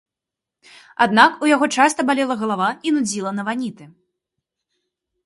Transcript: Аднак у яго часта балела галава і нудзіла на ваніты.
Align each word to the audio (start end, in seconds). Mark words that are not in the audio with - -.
Аднак 1.05 1.31
у 1.45 1.49
яго 1.55 1.65
часта 1.83 2.05
балела 2.11 2.35
галава 2.45 2.69
і 2.87 2.97
нудзіла 2.97 3.31
на 3.41 3.47
ваніты. 3.51 3.85